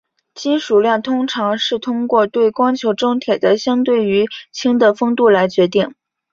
[0.33, 5.93] 金属量通常是通过对光球中铁的相对于氢的丰度来决定。